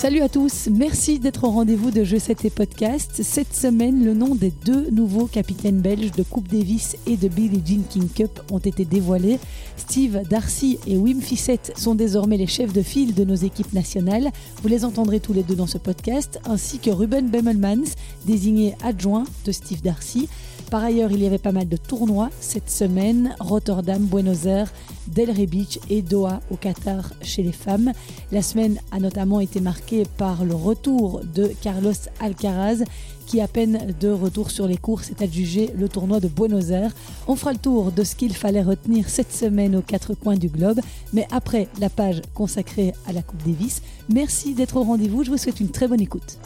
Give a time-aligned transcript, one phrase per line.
[0.00, 3.20] Salut à tous, merci d'être au rendez-vous de Jeux 7 et Podcast.
[3.22, 7.62] Cette semaine, le nom des deux nouveaux capitaines belges de Coupe Davis et de Billie
[7.62, 9.38] Jean King Cup ont été dévoilés.
[9.76, 14.30] Steve Darcy et Wim Fissette sont désormais les chefs de file de nos équipes nationales.
[14.62, 17.92] Vous les entendrez tous les deux dans ce podcast, ainsi que Ruben Bemmelmans,
[18.24, 20.30] désigné adjoint de Steve Darcy.
[20.70, 23.34] Par ailleurs, il y avait pas mal de tournois cette semaine.
[23.40, 24.72] Rotterdam, Buenos Aires,
[25.08, 27.92] Delray Beach et Doha au Qatar chez les femmes.
[28.30, 32.84] La semaine a notamment été marquée par le retour de Carlos Alcaraz
[33.26, 36.92] qui à peine de retour sur les courses est adjugé le tournoi de Buenos Aires.
[37.28, 40.48] On fera le tour de ce qu'il fallait retenir cette semaine aux quatre coins du
[40.48, 40.80] globe,
[41.12, 43.82] mais après la page consacrée à la Coupe Davis.
[44.08, 46.38] Merci d'être au rendez-vous, je vous souhaite une très bonne écoute.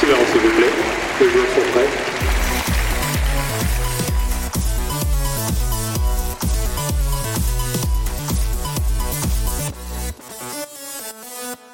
[0.00, 0.66] S'il vous plaît,
[1.20, 2.11] les joueurs sont prêts.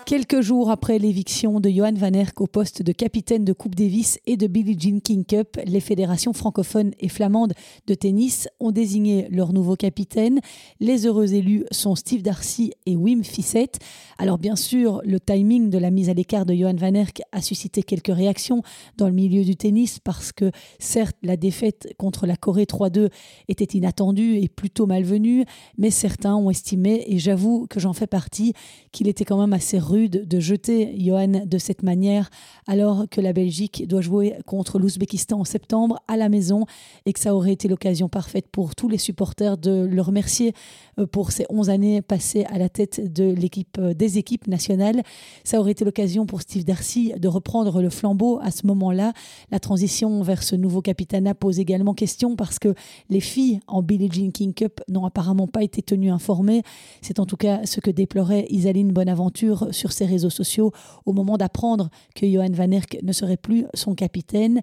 [0.09, 4.19] Quelques jours après l'éviction de Johan Van Erck au poste de capitaine de Coupe Davis
[4.25, 7.53] et de Billie Jean King Cup, les fédérations francophones et flamandes
[7.87, 10.41] de tennis ont désigné leur nouveau capitaine.
[10.81, 13.81] Les heureux élus sont Steve Darcy et Wim Fissette.
[14.17, 17.43] Alors bien sûr, le timing de la mise à l'écart de Johan Van Erck a
[17.43, 18.63] suscité quelques réactions
[18.97, 23.11] dans le milieu du tennis parce que certes la défaite contre la Corée 3-2
[23.49, 25.45] était inattendue et plutôt malvenue,
[25.77, 28.55] mais certains ont estimé, et j'avoue que j'en fais partie,
[28.91, 32.31] qu'il était quand même assez rude de jeter Johan de cette manière
[32.69, 36.67] alors que la Belgique doit jouer contre l'Ouzbékistan en septembre à la maison
[37.07, 40.53] et que ça aurait été l'occasion parfaite pour tous les supporters de le remercier
[40.99, 45.03] euh, pour ces 11 années passées à la tête de l'équipe euh, des équipes nationales.
[45.45, 49.13] Ça aurait été l'occasion pour Steve Darcy de reprendre le flambeau à ce moment-là.
[49.51, 52.75] La transition vers ce nouveau capitana pose également question parce que
[53.09, 56.63] les filles en Billie Jean King Cup n'ont apparemment pas été tenues informées.
[57.01, 60.73] C'est en tout cas ce que déplorait Isaline Bonaventure sur ses réseaux sociaux
[61.07, 64.61] au moment d'apprendre que Johan Van Erck ne serait plus son capitaine.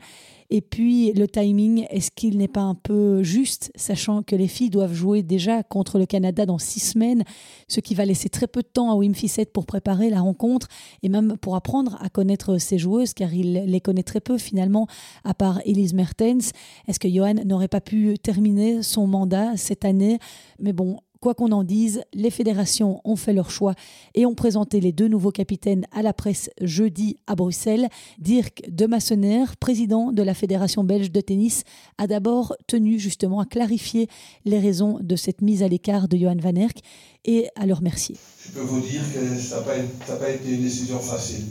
[0.52, 4.70] Et puis le timing, est-ce qu'il n'est pas un peu juste, sachant que les filles
[4.70, 7.24] doivent jouer déjà contre le Canada dans six semaines,
[7.68, 10.68] ce qui va laisser très peu de temps à Wim Fissette pour préparer la rencontre
[11.02, 14.88] et même pour apprendre à connaître ses joueuses, car il les connaît très peu finalement,
[15.24, 16.52] à part Elise Mertens.
[16.88, 20.20] Est-ce que Johan n'aurait pas pu terminer son mandat cette année?
[20.60, 23.74] Mais bon, Quoi qu'on en dise, les fédérations ont fait leur choix
[24.14, 27.90] et ont présenté les deux nouveaux capitaines à la presse jeudi à Bruxelles.
[28.20, 31.64] Dirk de Massener, président de la Fédération belge de tennis,
[31.98, 34.08] a d'abord tenu justement à clarifier
[34.46, 36.78] les raisons de cette mise à l'écart de Johan Van Erck
[37.26, 38.16] et à le remercier.
[38.46, 41.46] Je peux vous dire que ça n'a pas, été une décision facile.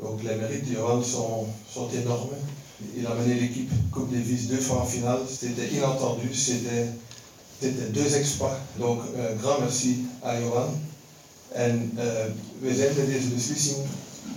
[0.00, 2.30] Donc les mérites de Johan sont, sont énormes.
[2.98, 5.20] Il a mené l'équipe Coupe Davis deux fois en finale.
[5.28, 6.88] C'était inattendu, c'était
[7.60, 8.58] c'était deux exploits.
[8.78, 10.70] Donc, un grand merci à Johan.
[11.54, 12.02] En uh,
[12.60, 13.76] we zijn met deze beslissing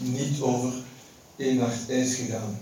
[0.01, 0.73] niet over
[1.38, 2.57] één nacht ijs gegaan.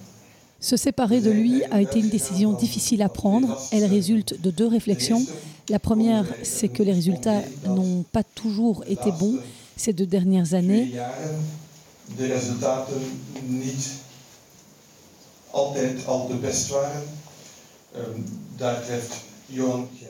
[0.60, 3.58] Se séparer de lui a été une décision difficile à prendre.
[3.72, 5.26] Elle résulte de deux réflexions.
[5.70, 9.38] La première, c'est que les résultats n'ont pas toujours été bons
[9.76, 10.94] ces deux dernières années.
[17.98, 18.26] Um,
[18.58, 19.25] daar treft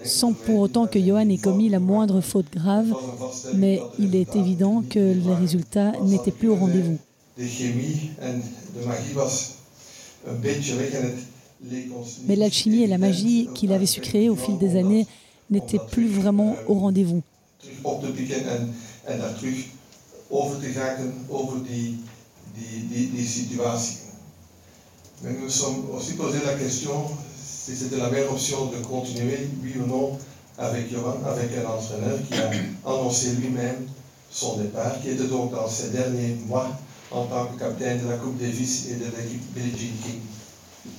[0.04, 2.94] sans pour autant que Johan ait commis la moindre faute grave,
[3.56, 6.98] mais il est évident que les résultats n'étaient plus au rendez-vous.
[12.28, 15.08] Mais l'alchimie et la magie qu'il avait su créer au fil des années
[15.50, 17.22] n'étaient plus vraiment au rendez-vous.
[25.24, 26.94] Mais nous sommes aussi posé la question
[27.66, 30.20] si c'était la meilleure option de continuer, oui ou non,
[30.58, 32.52] avec Johan, avec un entraîneur qui a
[32.86, 33.88] annoncé lui-même
[34.30, 36.70] son départ, qui était donc dans ces derniers mois
[37.10, 40.20] en tant que capitaine de la Coupe Davis et de l'équipe Billie King.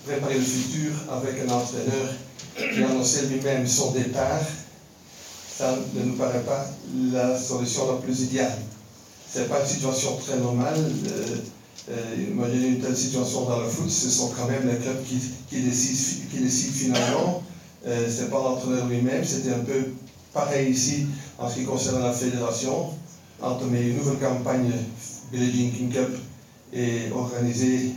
[0.05, 2.09] Préparer le futur avec un entraîneur
[2.57, 4.41] qui a annoncé lui-même son départ,
[5.57, 6.67] ça ne nous paraît pas
[7.13, 8.59] la solution la plus idéale.
[9.33, 10.85] Ce n'est pas une situation très normale.
[11.07, 11.37] Euh,
[11.89, 15.21] euh, imaginez une telle situation dans le foot, ce sont quand même les clubs qui,
[15.49, 17.43] qui, décident, qui décident finalement.
[17.87, 19.93] Euh, ce n'est pas l'entraîneur lui-même, c'était un peu
[20.33, 21.07] pareil ici
[21.39, 22.91] en ce qui concerne la fédération.
[23.41, 24.73] Entamer une nouvelle campagne
[25.31, 26.19] Billie Jean King Cup
[26.73, 27.93] et organiser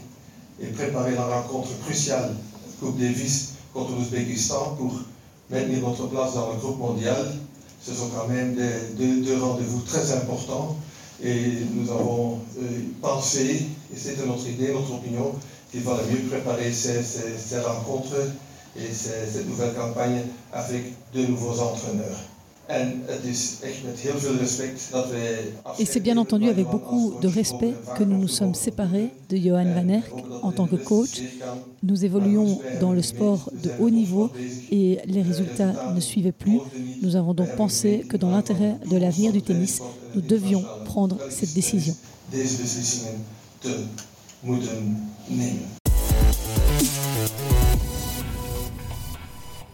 [0.62, 2.36] et préparer la rencontre cruciale
[2.80, 5.00] Coupe Davis contre l'Ouzbékistan pour
[5.50, 7.26] maintenir notre place dans le groupe mondial.
[7.82, 8.56] Ce sont quand même
[8.98, 10.78] deux rendez-vous très importants
[11.24, 15.34] et nous avons euh, pensé, et c'était notre idée, notre opinion,
[15.72, 18.16] qu'il fallait mieux préparer ces, rencontres
[18.76, 20.22] et cette nouvelle campagne
[20.54, 22.29] avec de nouveaux entraîneurs.
[25.80, 29.66] Et c'est bien entendu avec beaucoup de respect que nous nous sommes séparés de Johan
[29.74, 30.14] Van Erck
[30.44, 31.22] en tant que coach.
[31.82, 34.30] Nous évoluions dans le sport de haut niveau
[34.72, 36.60] et les résultats ne suivaient plus.
[37.02, 39.82] Nous avons donc pensé que dans l'intérêt de l'avenir du tennis,
[40.14, 41.96] nous devions prendre cette décision.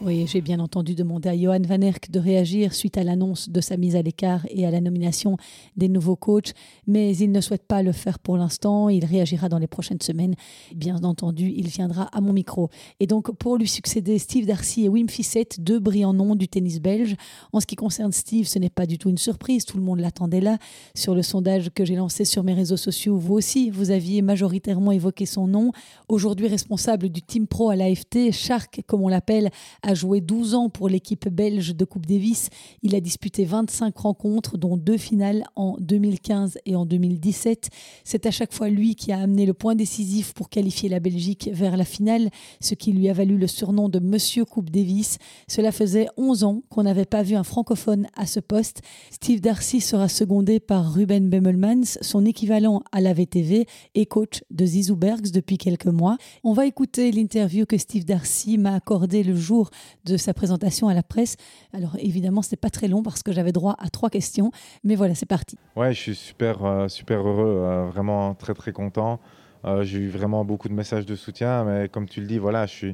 [0.02, 3.62] Oui, j'ai bien entendu demander à Johan Van Erck de réagir suite à l'annonce de
[3.62, 5.38] sa mise à l'écart et à la nomination
[5.78, 6.52] des nouveaux coachs,
[6.86, 8.90] mais il ne souhaite pas le faire pour l'instant.
[8.90, 10.36] Il réagira dans les prochaines semaines.
[10.76, 12.70] Bien entendu, il viendra à mon micro.
[13.00, 16.82] Et donc, pour lui succéder, Steve Darcy et Wim Fissette, deux brillants noms du tennis
[16.82, 17.16] belge.
[17.54, 19.64] En ce qui concerne Steve, ce n'est pas du tout une surprise.
[19.64, 20.58] Tout le monde l'attendait là.
[20.94, 24.92] Sur le sondage que j'ai lancé sur mes réseaux sociaux, vous aussi, vous aviez majoritairement
[24.92, 25.72] évoqué son nom.
[26.10, 29.52] Aujourd'hui responsable du Team Pro à l'AFT, Shark, comme on l'appelle,
[29.86, 32.50] a joué 12 ans pour l'équipe belge de Coupe Davis.
[32.82, 37.70] Il a disputé 25 rencontres, dont deux finales en 2015 et en 2017.
[38.04, 41.52] C'est à chaque fois lui qui a amené le point décisif pour qualifier la Belgique
[41.54, 42.30] vers la finale,
[42.62, 45.20] ce qui lui a valu le surnom de Monsieur Coupe Davis.
[45.48, 48.82] Cela faisait 11 ans qu'on n'avait pas vu un francophone à ce poste.
[49.12, 54.66] Steve Darcy sera secondé par Ruben Bemmelmans, son équivalent à la VTV et coach de
[54.66, 56.18] Zizou Bergs depuis quelques mois.
[56.44, 59.70] On va écouter l'interview que Steve Darcy m'a accordé le jour
[60.06, 61.38] de sa présentation à la presse.
[61.74, 64.52] Alors évidemment, ce n'est pas très long parce que j'avais droit à trois questions,
[64.84, 65.58] mais voilà, c'est parti.
[65.76, 69.20] Ouais, je suis super, euh, super heureux, euh, vraiment très très content.
[69.66, 72.66] Euh, j'ai eu vraiment beaucoup de messages de soutien, mais comme tu le dis, voilà,
[72.66, 72.88] je.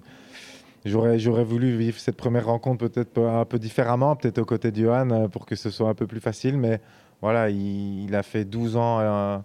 [0.83, 4.81] J'aurais, j'aurais voulu vivre cette première rencontre peut-être un peu différemment, peut-être aux côtés de
[4.81, 6.81] Johan pour que ce soit un peu plus facile, mais
[7.21, 9.43] voilà, il, a fait 12 ans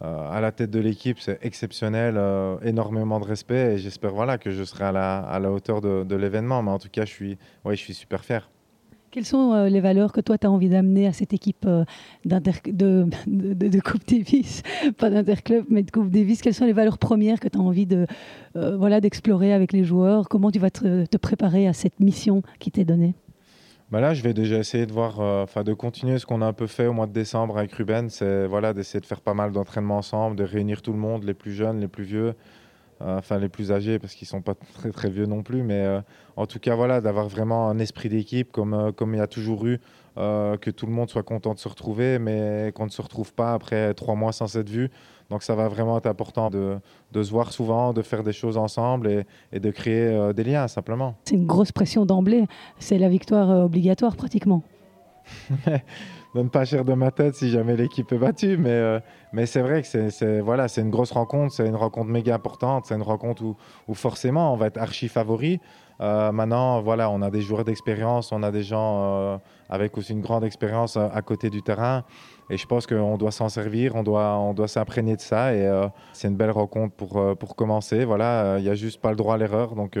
[0.00, 4.50] à la tête de l'équipe, c'est exceptionnel, euh, énormément de respect et j'espère voilà, que
[4.50, 6.62] je serai à la, à la hauteur de, l'événement.
[6.62, 8.50] Mais en tout cas, je suis, ouais, je suis super fier.
[9.10, 11.66] Quelles sont euh, les valeurs que toi, tu as envie d'amener à cette équipe
[12.24, 14.62] de, de, Coupe Davis?
[14.98, 16.40] Pas d'Interclub, mais de Coupe Davis.
[16.40, 18.06] Quelles sont les valeurs premières que tu as envie de,
[18.54, 20.28] voilà, d'explorer avec les joueurs?
[20.28, 23.14] Comment tu vas te préparer à cette mission qui t'est donnée?
[23.92, 26.46] Bah là, je vais déjà essayer de voir, euh, enfin, de continuer ce qu'on a
[26.46, 29.34] un peu fait au mois de décembre avec Ruben, c'est voilà, d'essayer de faire pas
[29.34, 32.34] mal d'entraînements ensemble, de réunir tout le monde, les plus jeunes, les plus vieux,
[33.02, 35.84] euh, enfin les plus âgés parce qu'ils sont pas très très vieux non plus, mais
[35.84, 36.00] euh,
[36.36, 39.66] en tout cas voilà, d'avoir vraiment un esprit d'équipe comme comme il y a toujours
[39.66, 39.78] eu,
[40.16, 43.52] que tout le monde soit content de se retrouver, mais qu'on ne se retrouve pas
[43.52, 44.90] après trois mois sans cette vue.
[45.32, 46.76] Donc ça va vraiment être important de,
[47.10, 50.44] de se voir souvent, de faire des choses ensemble et, et de créer euh, des
[50.44, 51.14] liens simplement.
[51.24, 52.44] C'est une grosse pression d'emblée,
[52.78, 54.62] c'est la victoire euh, obligatoire pratiquement.
[56.34, 59.00] Donne pas cher de ma tête si jamais l'équipe est battue, mais, euh,
[59.32, 62.94] mais c'est vrai que c'est voilà, une grosse rencontre, c'est une rencontre méga importante, c'est
[62.94, 63.56] une rencontre où,
[63.88, 65.60] où, forcément on va être archi favori.
[65.98, 69.40] maintenant, voilà, on a des joueurs d'expérience, on a des gens
[69.70, 72.02] avec aussi une grande expérience à côté du terrain.
[72.52, 75.54] Et je pense qu'on doit s'en servir, on doit, on doit s'imprégner de ça.
[75.54, 78.04] Et euh, c'est une belle rencontre pour, euh, pour commencer.
[78.04, 79.74] Voilà, euh, il n'y a juste pas le droit à l'erreur.
[79.74, 79.98] Donc,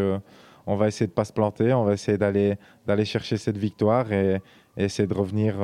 [0.66, 1.72] on va essayer de ne pas se planter.
[1.72, 2.56] On va essayer d'aller,
[2.86, 4.38] d'aller chercher cette victoire et,
[4.76, 5.54] essayer de revenir,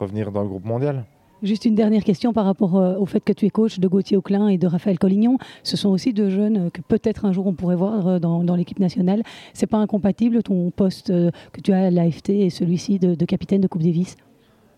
[0.00, 1.04] revenir dans le groupe mondial.
[1.42, 4.48] Juste une dernière question par rapport au fait que tu es coach de Gauthier Auclin
[4.48, 5.36] et de Raphaël Collignon.
[5.62, 8.78] Ce sont aussi deux jeunes que peut-être un jour on pourrait voir dans, dans l'équipe
[8.78, 9.22] nationale.
[9.52, 13.60] C'est pas incompatible ton poste que tu as à l'AFT et celui-ci de, de capitaine
[13.60, 14.16] de Coupe Davis?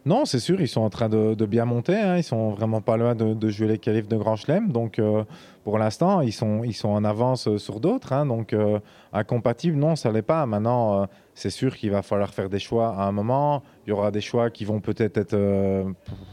[0.08, 1.94] Non, c'est sûr, ils sont en train de, bien monter.
[1.94, 2.16] Hein.
[2.16, 4.72] Ils sont vraiment pas loin de, jouer les qualifs de Grand Chelem.
[4.72, 5.22] Donc, euh,
[5.64, 8.14] pour l'instant, ils sont, ils sont en avance sur d'autres.
[8.14, 8.24] Hein.
[8.24, 8.80] Donc, euh,
[9.12, 10.46] incompatible, non, ça l'est pas.
[10.46, 13.62] Maintenant, euh, c'est sûr qu'il va falloir faire des choix à un moment.
[13.86, 15.36] Il y aura des choix qui vont peut-être être,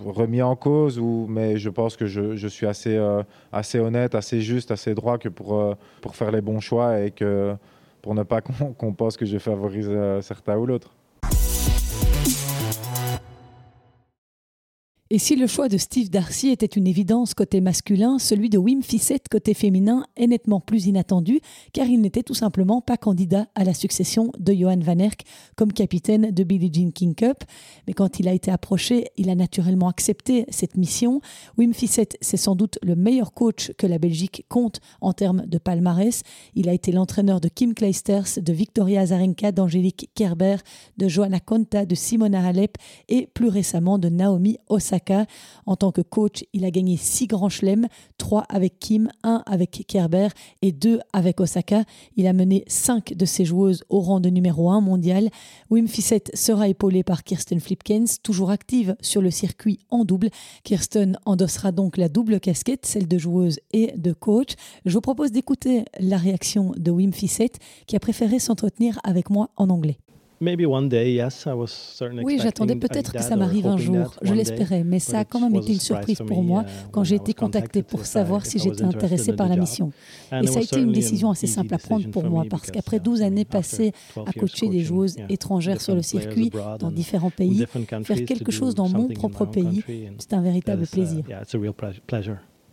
[0.06, 0.98] remis en cause.
[0.98, 2.98] Ou, mais je pense que je, suis assez,
[3.52, 7.54] assez honnête, assez juste, assez droit que pour, pour faire les bons choix et que
[8.02, 8.40] pour ne pas
[8.78, 9.92] qu'on pense que je favorise
[10.22, 10.96] certains ou l'autre.
[15.16, 18.84] Et si le choix de Steve Darcy était une évidence côté masculin, celui de Wim
[18.84, 21.40] Fissette côté féminin est nettement plus inattendu,
[21.72, 25.22] car il n'était tout simplement pas candidat à la succession de Johan Van Erck
[25.56, 27.46] comme capitaine de Billie Jean King Cup.
[27.88, 31.22] Mais quand il a été approché, il a naturellement accepté cette mission.
[31.58, 35.58] Wim Fissette, c'est sans doute le meilleur coach que la Belgique compte en termes de
[35.58, 36.24] palmarès.
[36.56, 40.58] Il a été l'entraîneur de Kim Kleisters, de Victoria Azarenka, d'Angélique Kerber,
[40.98, 45.05] de Johanna Konta, de Simona Halep et plus récemment de Naomi Osaka.
[45.66, 49.86] En tant que coach, il a gagné six grands chelems, trois avec Kim, un avec
[49.88, 50.30] Kerber
[50.62, 51.84] et deux avec Osaka.
[52.16, 55.30] Il a mené cinq de ses joueuses au rang de numéro un mondial.
[55.70, 60.30] Wim Fissette sera épaulé par Kirsten Flipkens, toujours active sur le circuit en double.
[60.64, 64.56] Kirsten endossera donc la double casquette, celle de joueuse et de coach.
[64.86, 69.50] Je vous propose d'écouter la réaction de Wim Fissette qui a préféré s'entretenir avec moi
[69.58, 69.98] en anglais.
[72.24, 74.16] Oui, j'attendais peut-être que ça m'arrive un jour.
[74.22, 77.34] Je l'espérais, mais ça a quand même été une surprise pour moi quand j'ai été
[77.34, 79.92] contacté pour savoir si j'étais intéressé par la mission.
[80.32, 83.22] Et ça a été une décision assez simple à prendre pour moi parce qu'après 12
[83.22, 83.92] années passées
[84.26, 87.66] à coacher des joueuses étrangères sur le circuit dans différents pays,
[88.04, 89.84] faire quelque chose dans mon propre pays,
[90.18, 91.24] c'est un véritable uh, plaisir.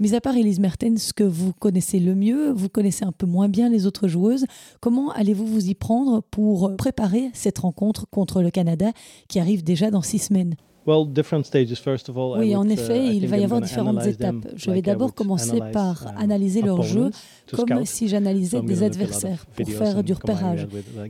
[0.02, 3.48] Mis à part Elise Mertens, que vous connaissez le mieux, vous connaissez un peu moins
[3.48, 4.46] bien les autres joueuses,
[4.80, 8.90] comment allez-vous vous y prendre pour préparer cette rencontre contre le Canada
[9.28, 10.56] qui arrive déjà dans six semaines?
[10.84, 14.48] Oui, en effet, uh, il va y avoir différentes étapes.
[14.56, 17.12] Je vais d'abord commencer par um, analyser leur jeu
[17.52, 20.66] comme si j'analysais des adversaires pour faire du repérage.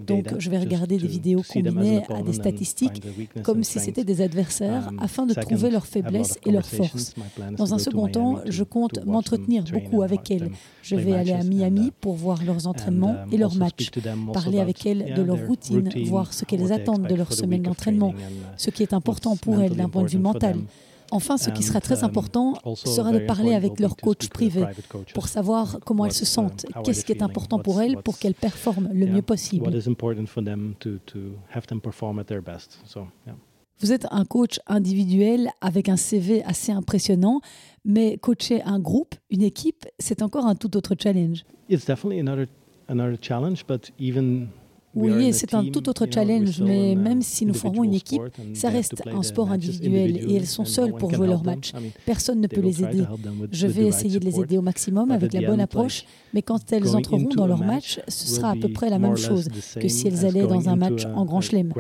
[0.07, 3.03] Donc, je vais regarder des vidéos combinées à des statistiques
[3.43, 7.15] comme si c'était des adversaires um, afin de trouver leurs faiblesses et leurs forces.
[7.57, 10.51] Dans un second temps, je compte m'entretenir beaucoup avec elles.
[10.83, 13.91] Je vais aller à Miami uh, pour voir leurs entraînements um, et leurs matchs,
[14.33, 18.23] parler avec elles de leur routine, voir ce qu'elles attendent de leur semaine d'entraînement, uh,
[18.57, 20.57] ce qui est important pour elles d'un point de vue mental.
[21.13, 24.65] Enfin, ce qui sera très um, important sera de parler avec leur coach privé
[25.15, 28.89] pour savoir comment elles se sentent, qu'est-ce qui est important pour elles pour qu'elles performent
[28.93, 29.71] le mieux possible.
[33.81, 37.41] Vous êtes un coach individuel avec un CV assez impressionnant,
[37.85, 41.45] mais coacher un groupe, une équipe, c'est encore un tout autre challenge.
[41.69, 42.47] It's definitely another
[42.89, 44.49] another challenge, but even
[44.95, 48.23] oui, c'est un tout autre challenge, mais même si nous formons une équipe,
[48.55, 51.73] ça reste un sport individuel et elles sont seules pour jouer leur match.
[52.05, 53.05] Personne ne peut les aider.
[53.51, 56.95] Je vais essayer de les aider au maximum avec la bonne approche, mais quand elles
[56.97, 59.49] entreront dans leur match, ce sera à peu près la même chose
[59.81, 61.73] que si elles allaient dans un match en Grand Chelem.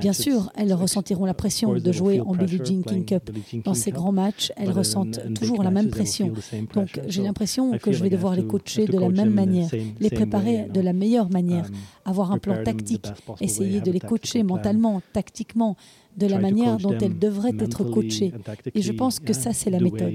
[0.00, 3.30] Bien sûr, elles ressentiront la pression de jouer en Billie Jean King Cup.
[3.64, 6.32] Dans ces grands matchs, elles ressentent toujours la même pression.
[6.74, 9.68] Donc j'ai l'impression que je vais devoir les coacher de la même manière,
[10.00, 11.70] les préparer de la meilleure manière,
[12.04, 13.06] avoir un plan tactique,
[13.40, 15.76] essayer de les coacher mentalement, tactiquement,
[16.16, 18.32] de la manière dont elles devraient être coachées.
[18.74, 20.14] Et je pense que ça, c'est la méthode.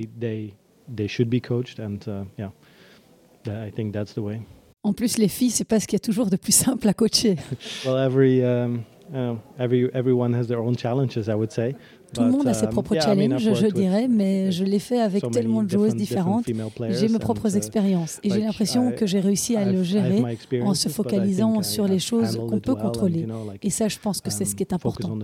[4.83, 6.93] En plus, les filles, c'est pas ce qu'il y a toujours de plus simple à
[6.93, 7.35] coacher.
[12.13, 15.29] Tout le monde a ses um, propres challenges, je dirais, mais je l'ai fait avec
[15.31, 16.45] tellement de joueuses différentes.
[16.89, 20.21] J'ai mes propres uh, expériences et j'ai l'impression que j'ai réussi à le gérer
[20.61, 23.27] en se focalisant sur les choses qu'on peut contrôler.
[23.63, 25.17] Et ça, je pense que c'est ce qui est important.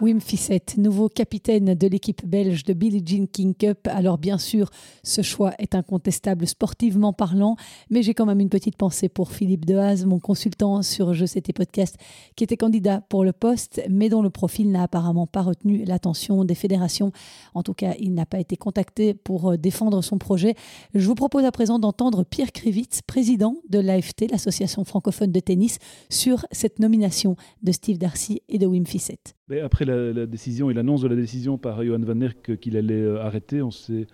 [0.00, 3.88] Wim Fissette, nouveau capitaine de l'équipe belge de Billie Jean King Cup.
[3.90, 4.70] Alors bien sûr,
[5.02, 7.56] ce choix est incontestable sportivement parlant,
[7.90, 11.40] mais j'ai quand même une petite pensée pour Philippe Dehaze, mon consultant sur Je sais
[11.40, 11.96] tes podcasts,
[12.36, 16.44] qui était candidat pour le poste, mais dont le profil n'a apparemment pas retenu l'attention
[16.44, 17.10] des fédérations.
[17.54, 20.54] En tout cas, il n'a pas été contacté pour euh, défendre son projet.
[20.94, 25.78] Je vous propose à présent d'entendre Pierre Krivitz, président de l'AFT, l'association francophone de tennis,
[26.08, 31.00] sur cette nomination de Steve Darcy et de Wim Fissette après la, décision et l'annonce
[31.00, 34.06] de la décision par Johan Van Erck qu'il allait euh, arrêter, on s'est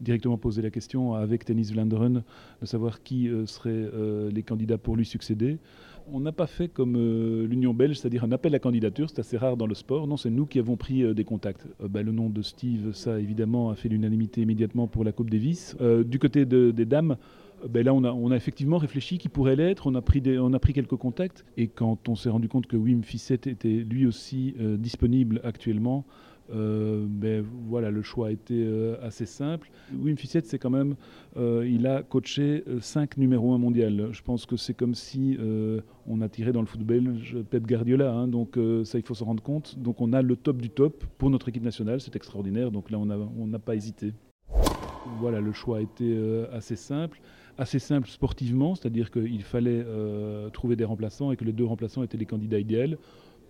[0.00, 2.22] directement posé la question avec Tennis Vlaanderen
[2.60, 5.58] de savoir qui euh, seraient euh, les candidats pour lui succéder.
[6.10, 6.94] On n'a pas fait comme
[7.44, 10.06] l'Union belge, c'est-à-dire un appel à candidature, c'est assez rare dans le sport.
[10.06, 11.66] Non, c'est nous qui avons pris des contacts.
[11.86, 15.76] Ben, le nom de Steve, ça évidemment, a fait l'unanimité immédiatement pour la Coupe Davis.
[16.06, 17.18] du côté des dames,
[17.66, 19.86] ben là, on a, effectivement réfléchi qui pourrait l'être.
[19.86, 21.44] On, a pris quelques contacts.
[21.56, 26.04] Et quand on s'est rendu compte que Wim Fissette était lui aussi euh, disponible actuellement,
[26.54, 29.70] euh, ben voilà, le choix a été euh, assez simple.
[29.92, 30.94] Wim Fissette, c'est quand même,
[31.36, 34.08] il a coaché 5 numéros 1 mondial.
[34.12, 35.36] Je pense que c'est comme si
[36.06, 38.12] on a tiré dans le foot belge Pep Guardiola.
[38.12, 38.28] Hein.
[38.28, 39.78] donc ça, il faut se rendre compte.
[39.78, 42.00] Donc on a le top du top pour notre équipe nationale.
[42.00, 42.70] C'est extraordinaire.
[42.70, 44.12] Donc là, on n'a pas hésité.
[45.20, 46.18] Voilà, le choix a été
[46.52, 47.20] assez simple
[47.58, 52.02] assez simple sportivement, c'est-à-dire qu'il fallait euh, trouver des remplaçants et que les deux remplaçants
[52.02, 52.96] étaient les candidats idéaux.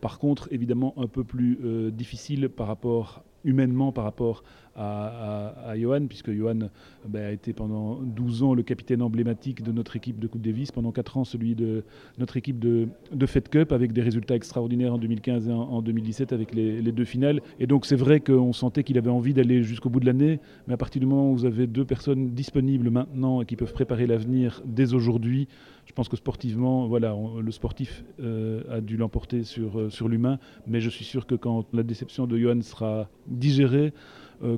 [0.01, 4.43] Par contre, évidemment, un peu plus euh, difficile par rapport humainement par rapport
[4.79, 6.71] à, Johan, puisque Johan
[7.07, 10.71] ben, a été pendant 12 ans le capitaine emblématique de notre équipe de Coupe Davis,
[10.71, 11.85] pendant 4 ans celui de
[12.19, 12.89] notre équipe de,
[13.27, 17.41] Fed Cup, avec des résultats extraordinaires en 2015 et en, 2017 avec les, deux finales.
[17.59, 20.75] Et donc c'est vrai qu'on sentait qu'il avait envie d'aller jusqu'au bout de l'année, mais
[20.75, 24.07] à partir du moment où vous avez deux personnes disponibles maintenant et qui peuvent préparer
[24.07, 25.49] l'avenir dès aujourd'hui,
[25.89, 30.39] je pense que sportivement, voilà, le sportif euh, a dû l'emporter sur, euh, sur l'humain,
[30.67, 33.91] mais je suis sûr que quand la déception de Johan sera digérée, euh,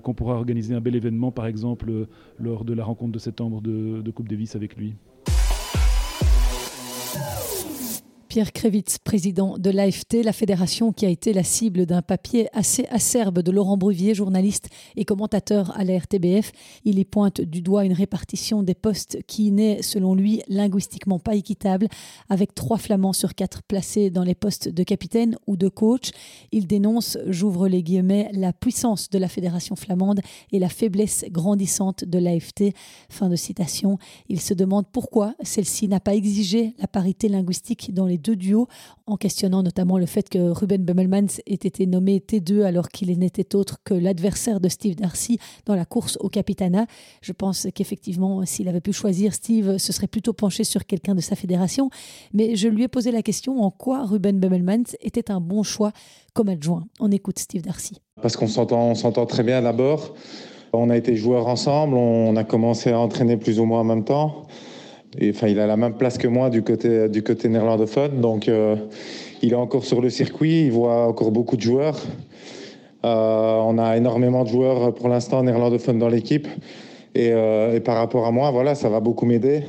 [0.03, 1.91] qu'on pourra organiser un bel événement, par exemple,
[2.39, 4.95] lors de la rencontre de septembre de, de Coupe Davis avec lui.
[8.31, 12.87] Pierre Krevitz, président de l'AFT, la fédération qui a été la cible d'un papier assez
[12.89, 16.53] acerbe de Laurent Bruvier, journaliste et commentateur à la RTBF.
[16.85, 21.35] Il y pointe du doigt une répartition des postes qui n'est, selon lui, linguistiquement pas
[21.35, 21.89] équitable,
[22.29, 26.13] avec trois flamands sur quatre placés dans les postes de capitaine ou de coach.
[26.53, 30.21] Il dénonce, j'ouvre les guillemets, la puissance de la fédération flamande
[30.53, 32.75] et la faiblesse grandissante de l'AFT.
[33.09, 33.99] Fin de citation.
[34.29, 38.69] Il se demande pourquoi celle-ci n'a pas exigé la parité linguistique dans les deux duos,
[39.07, 43.57] en questionnant notamment le fait que Ruben Bemmelmans ait été nommé T2 alors qu'il n'était
[43.57, 46.87] autre que l'adversaire de Steve Darcy dans la course au Capitana.
[47.23, 51.21] Je pense qu'effectivement, s'il avait pu choisir Steve, ce serait plutôt penché sur quelqu'un de
[51.21, 51.91] sa fédération.
[52.33, 55.93] Mais je lui ai posé la question en quoi Ruben Bemmelmans était un bon choix
[56.35, 56.85] comme adjoint.
[57.01, 58.01] On écoute Steve Darcy.
[58.23, 60.15] Parce qu'on s'entend, on s'entend très bien d'abord.
[60.73, 64.05] On a été joueurs ensemble, on a commencé à entraîner plus ou moins en même
[64.05, 64.47] temps
[65.31, 68.21] enfin, il a la même place que moi du côté, du côté néerlandophone.
[68.21, 68.77] Donc, euh,
[69.43, 70.67] il est encore sur le circuit.
[70.67, 71.99] Il voit encore beaucoup de joueurs.
[73.05, 76.47] Euh, on a énormément de joueurs pour l'instant néerlandophones dans l'équipe.
[77.19, 79.65] Euh, et, par rapport à moi, voilà, ça va beaucoup m'aider.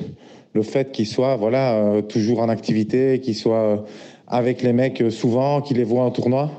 [0.54, 3.86] Le fait qu'il soit voilà, toujours en activité, qu'il soit
[4.28, 6.52] avec les mecs souvent, qu'il les voit en tournoi.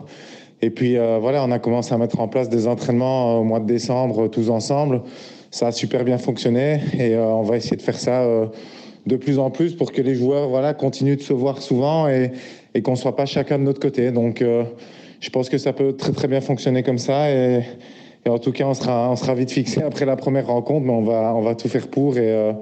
[0.63, 3.67] Et puis voilà, on a commencé à mettre en place des entraînements au mois de
[3.67, 5.03] décembre tous ensemble
[5.51, 8.27] ça a super bien fonctionné et on va essayer de faire ça
[9.07, 12.33] de plus en plus pour que les joueurs voilà, continuent de se voir souvent et,
[12.75, 14.13] et qu'on ne soit pas chacun de notre côté.
[14.13, 14.65] Donc euh,
[15.21, 17.63] je pense que ça peut très très bien fonctionner comme ça et,
[18.25, 20.93] et en tout cas on sera, on sera vite fixé après la première rencontre, mais
[20.93, 22.53] on va, on va tout faire pour et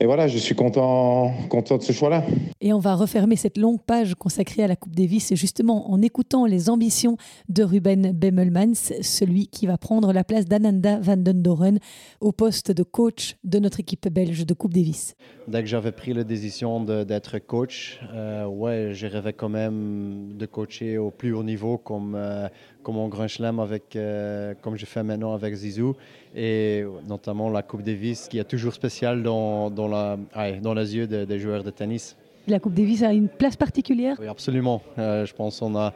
[0.00, 2.24] et voilà, je suis content, content de ce choix-là.
[2.60, 6.46] Et on va refermer cette longue page consacrée à la Coupe Davis, justement en écoutant
[6.46, 7.16] les ambitions
[7.48, 11.78] de Ruben Bemmelmans, celui qui va prendre la place d'Ananda van den Doren
[12.20, 15.14] au poste de coach de notre équipe belge de Coupe Davis.
[15.46, 20.46] Dès que j'avais pris la décision d'être coach, euh, ouais, je rêvais quand même de
[20.46, 22.48] coacher au plus haut niveau comme, euh,
[22.84, 25.96] comme en Grand Chelem, avec, euh, comme je fais maintenant avec Zizou,
[26.36, 30.16] et notamment la Coupe Davis qui est toujours spéciale dans, dans, la,
[30.62, 32.16] dans les yeux des, joueurs de tennis.
[32.46, 34.16] La Coupe Davis a une place particulière?
[34.20, 34.82] Oui, absolument.
[34.98, 35.92] Euh, je pense qu'on a,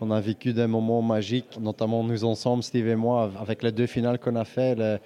[0.00, 3.86] on a vécu des moments magiques, notamment nous ensemble, Steve et moi, avec les deux
[3.86, 4.96] finales qu'on a fait, les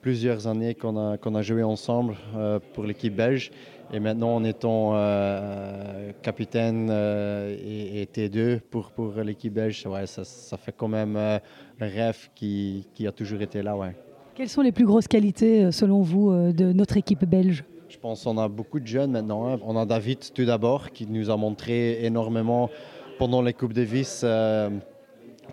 [0.00, 3.50] plusieurs années qu'on a, qu'on a joué ensemble euh, pour l'équipe belge.
[3.92, 10.24] Et maintenant, en étant euh, capitaine euh, et, T2 pour, pour l'équipe belge, ouais, ça,
[10.24, 11.38] ça, fait quand même euh,
[11.80, 13.76] un rêve qui, qui, a toujours été là.
[13.76, 13.96] Ouais.
[14.36, 17.64] Quelles sont les plus grosses qualités, selon vous, de notre équipe belge?
[17.88, 19.48] Je pense qu'on a beaucoup de jeunes maintenant.
[19.48, 19.58] Hein.
[19.64, 22.70] On a David, tout d'abord, qui nous a montré énormément
[23.18, 24.24] pendant les Coupes Davis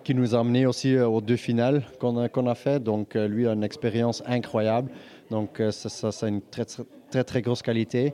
[0.03, 2.81] qui nous a amené aussi aux deux finales qu'on a, qu'on a fait.
[2.81, 4.91] Donc, lui a une expérience incroyable.
[5.29, 6.65] Donc, ça, ça, ça, une très,
[7.09, 8.13] très, très grosse qualité.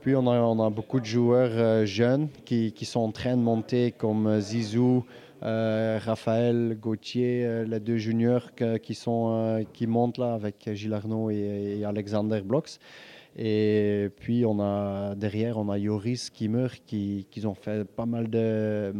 [0.00, 3.36] Puis on a, on a beaucoup de joueurs euh, jeunes qui, qui, sont en train
[3.36, 5.04] de monter comme euh, Zizou,
[5.42, 8.50] euh, Raphaël, Gauthier, les deux juniors
[8.82, 12.78] qui, sont, qui montent là avec Gilles Arnaud et, Alexander Blox.
[13.36, 18.28] Et puis on a derrière, on a Yoris Kimmer qui, qui ont fait pas mal
[18.28, 18.92] de,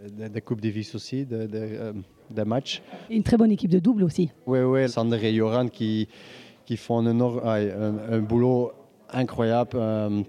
[0.00, 1.46] de, Coupes Davis aussi, de,
[2.30, 2.82] de, matchs.
[3.10, 4.30] une très bonne équipe de double aussi.
[4.46, 6.08] Oui, oui, Sander et Joran qui,
[6.66, 8.72] qui font un, un, boulot
[9.10, 9.70] incroyable.
[9.76, 10.22] Euh,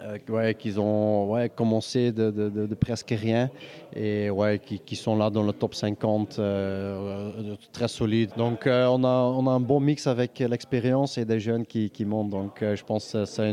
[0.00, 3.48] euh, ouais, qu'ils ont ouais, commencé de, presque rien
[3.94, 8.30] et ouais, qui, sont là dans le top 50 euh, très solide.
[8.36, 12.04] Donc on, a, on a un bon mix avec l'expérience et des jeunes qui, qui
[12.04, 12.30] montent.
[12.30, 13.52] Donc je pense que c'est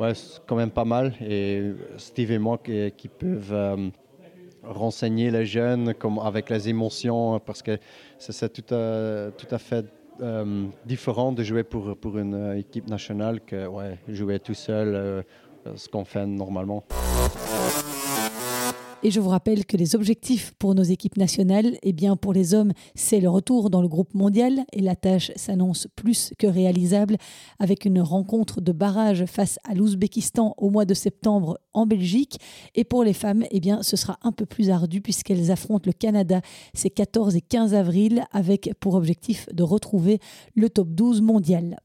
[0.00, 0.12] ouais,
[0.46, 1.14] quand même pas mal.
[1.20, 3.92] Et Steve et moi qui, qui peuvent
[4.64, 7.78] renseigner les jeunes comme avec les émotions parce que
[8.18, 9.86] c'est tout à, tout à fait
[10.20, 14.94] euh, différent de jouer pour, pour une euh, équipe nationale que ouais, jouer tout seul,
[14.94, 15.22] euh,
[15.74, 16.84] ce qu'on fait normalement.
[19.02, 22.54] Et je vous rappelle que les objectifs pour nos équipes nationales, eh bien pour les
[22.54, 27.18] hommes, c'est le retour dans le groupe mondial et la tâche s'annonce plus que réalisable
[27.58, 32.40] avec une rencontre de barrage face à l'Ouzbékistan au mois de septembre en Belgique.
[32.74, 35.92] Et pour les femmes, eh bien ce sera un peu plus ardu puisqu'elles affrontent le
[35.92, 36.40] Canada
[36.74, 40.20] ces 14 et 15 avril avec pour objectif de retrouver
[40.54, 41.76] le top 12 mondial.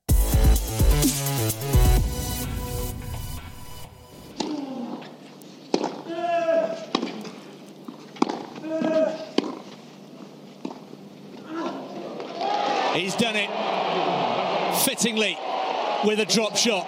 [12.94, 13.50] He's done it
[14.84, 15.38] fittingly
[16.04, 16.86] with a drop shot.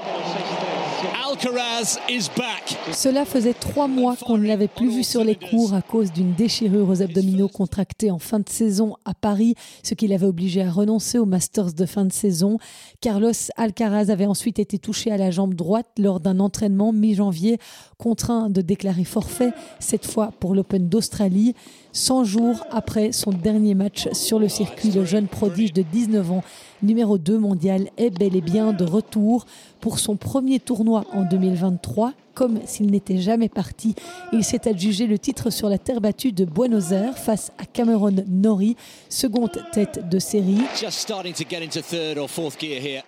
[1.26, 2.78] Alcaraz is back.
[2.92, 6.34] Cela faisait trois mois qu'on ne l'avait plus vu sur les cours à cause d'une
[6.34, 10.70] déchirure aux abdominaux contractée en fin de saison à Paris, ce qui l'avait obligé à
[10.70, 12.58] renoncer au Masters de fin de saison.
[13.00, 17.60] Carlos Alcaraz avait ensuite été touché à la jambe droite lors d'un entraînement mi-janvier,
[17.98, 21.54] contraint de déclarer forfait, cette fois pour l'Open d'Australie.
[21.94, 26.44] 100 jours après son dernier match sur le circuit, le jeune prodige de 19 ans,
[26.82, 29.46] numéro 2 mondial, est bel et bien de retour
[29.80, 33.96] pour son premier tournoi en 2023 comme s'il n'était jamais parti.
[34.32, 38.15] Il s'est adjugé le titre sur la terre battue de Buenos Aires face à Cameron
[38.28, 38.76] Norrie,
[39.10, 40.62] seconde tête de série.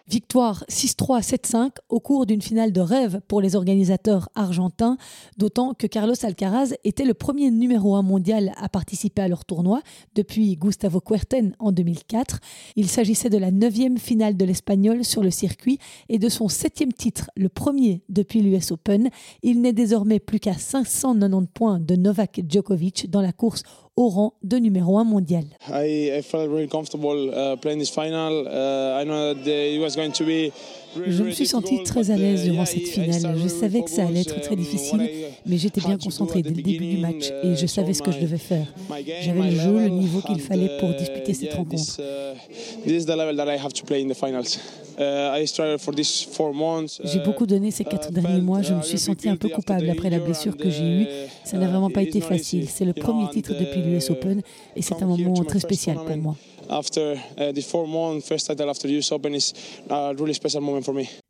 [0.07, 4.97] Victoire 6-3, 7-5 au cours d'une finale de rêve pour les organisateurs argentins,
[5.38, 9.81] d'autant que Carlos Alcaraz était le premier numéro 1 mondial à participer à leur tournoi
[10.15, 12.39] depuis Gustavo Kuerten en 2004.
[12.75, 16.93] Il s'agissait de la neuvième finale de l'Espagnol sur le circuit et de son septième
[16.93, 19.09] titre, le premier depuis l'US Open.
[19.43, 23.63] Il n'est désormais plus qu'à 590 points de Novak Djokovic dans la course
[23.97, 25.45] au rang de numéro 1 mondial.
[31.08, 33.38] Je me suis senti très à l'aise durant cette finale.
[33.41, 35.10] Je savais que ça allait être très difficile,
[35.45, 38.19] mais j'étais bien concentré dès le début du match et je savais ce que je
[38.19, 38.65] devais faire.
[39.21, 41.99] J'avais le jeu, le niveau qu'il fallait pour disputer cette rencontre.
[47.03, 48.62] J'ai beaucoup donné ces quatre derniers mois.
[48.62, 51.08] Je me suis senti un peu coupable après la blessure que j'ai eue.
[51.43, 52.69] Ça n'a vraiment pas été facile.
[52.69, 54.41] C'est le premier titre depuis l'US Open
[54.76, 56.36] et c'est un moment très spécial pour moi.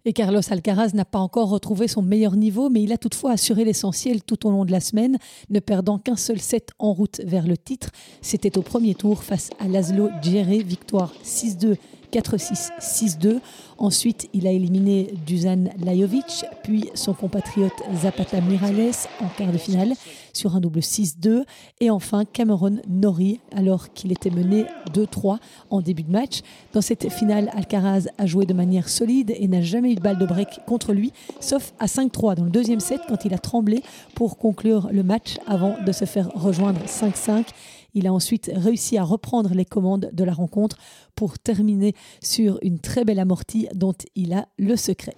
[0.06, 3.66] Et Carlos Alcaraz n'a pas encore retrouvé son meilleur niveau, mais il a toutefois assuré
[3.66, 5.18] l'essentiel tout au long de la semaine,
[5.50, 7.90] ne perdant qu'un seul set en route vers le titre.
[8.22, 11.76] C'était au premier tour face à Laszlo Djere, victoire 6-2
[12.16, 13.40] 4-6, 6-2.
[13.78, 19.94] Ensuite, il a éliminé Dusan Lajovic, puis son compatriote Zapata Mirales en quart de finale
[20.32, 21.44] sur un double 6-2.
[21.82, 26.40] Et enfin, Cameron Norrie, alors qu'il était mené 2-3 en début de match.
[26.72, 30.18] Dans cette finale, Alcaraz a joué de manière solide et n'a jamais eu de balle
[30.18, 33.84] de break contre lui, sauf à 5-3 dans le deuxième set quand il a tremblé
[34.14, 37.48] pour conclure le match avant de se faire rejoindre 5-5.
[37.96, 40.78] Il a ensuite réussi à reprendre les commandes de la rencontre
[41.16, 45.16] pour terminer sur une très belle amortie dont il a le secret.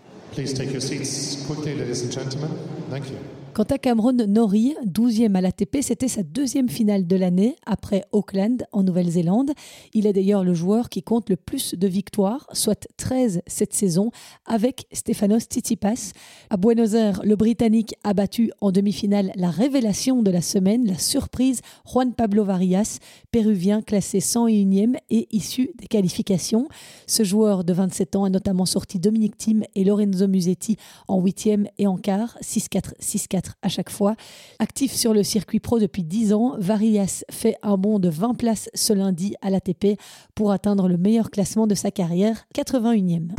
[3.57, 8.67] Quant à Cameron Norrie, 12e à l'ATP, c'était sa deuxième finale de l'année après Auckland
[8.71, 9.49] en Nouvelle-Zélande.
[9.95, 14.11] Il est d'ailleurs le joueur qui compte le plus de victoires, soit 13 cette saison,
[14.45, 16.11] avec Stefanos Tsitsipas.
[16.51, 20.99] À Buenos Aires, le Britannique a battu en demi-finale la révélation de la semaine, la
[20.99, 22.99] surprise Juan Pablo Varias,
[23.31, 26.69] péruvien classé 101e et issu des qualifications.
[27.07, 31.65] Ce joueur de 27 ans a notamment sorti Dominique Thiem et Lorenzo Musetti en 8e
[31.79, 34.15] et en quart, 6-4, 6-4 à chaque fois.
[34.59, 38.69] Actif sur le circuit pro depuis 10 ans, Varias fait un bond de 20 places
[38.73, 39.99] ce lundi à l'ATP
[40.35, 43.29] pour atteindre le meilleur classement de sa carrière, 81e.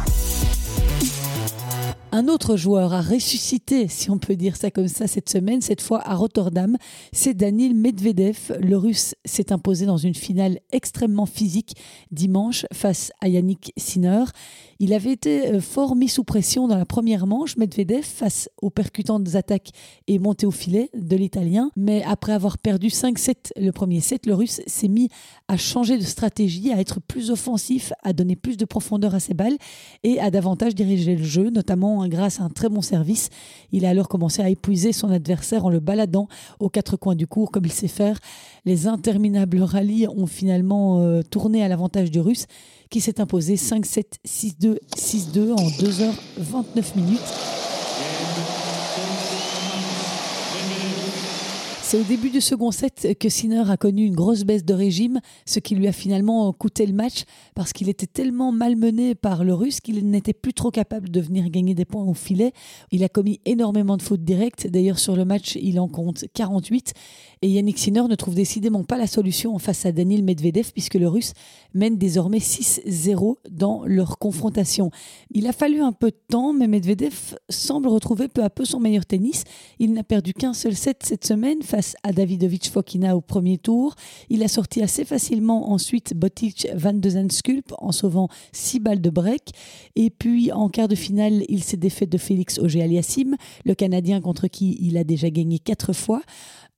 [2.10, 5.82] Un autre joueur a ressuscité, si on peut dire ça comme ça, cette semaine, cette
[5.82, 6.78] fois à Rotterdam,
[7.12, 8.56] c'est Danil Medvedev.
[8.60, 11.76] Le russe s'est imposé dans une finale extrêmement physique
[12.10, 14.24] dimanche face à Yannick Sinner.
[14.80, 18.70] Il avait été euh, fort mis sous pression dans la première manche, Medvedev, face aux
[18.70, 19.70] percutantes attaques
[20.06, 21.70] et montées au filet de l'Italien.
[21.76, 25.10] Mais après avoir perdu 5-7 le premier set, le Russe s'est mis
[25.48, 29.34] à changer de stratégie, à être plus offensif, à donner plus de profondeur à ses
[29.34, 29.58] balles
[30.04, 33.30] et à davantage diriger le jeu, notamment grâce à un très bon service.
[33.72, 36.28] Il a alors commencé à épuiser son adversaire en le baladant
[36.60, 38.18] aux quatre coins du cours comme il sait faire.
[38.64, 42.46] Les interminables rallyes ont finalement euh, tourné à l'avantage du Russe
[42.90, 47.67] qui s'est imposé 5-7, 6-2, 6-2 en 2h29 minutes.
[51.90, 55.20] C'est au début du second set que Sinner a connu une grosse baisse de régime,
[55.46, 57.24] ce qui lui a finalement coûté le match
[57.54, 61.48] parce qu'il était tellement malmené par le russe qu'il n'était plus trop capable de venir
[61.48, 62.52] gagner des points au filet.
[62.90, 64.66] Il a commis énormément de fautes directes.
[64.66, 66.92] D'ailleurs, sur le match, il en compte 48.
[67.40, 71.08] Et Yannick Sinner ne trouve décidément pas la solution face à Daniel Medvedev puisque le
[71.08, 71.32] russe
[71.72, 74.90] mène désormais 6-0 dans leur confrontation.
[75.30, 78.78] Il a fallu un peu de temps, mais Medvedev semble retrouver peu à peu son
[78.78, 79.44] meilleur tennis.
[79.78, 83.94] Il n'a perdu qu'un seul set cette semaine face à Davidovich Fokina au premier tour.
[84.30, 89.10] Il a sorti assez facilement ensuite Botic Van de Zenskulp en sauvant 6 balles de
[89.10, 89.50] break.
[89.96, 94.48] Et puis en quart de finale, il s'est défait de Félix Auger-Aliassime, le Canadien contre
[94.48, 96.22] qui il a déjà gagné 4 fois.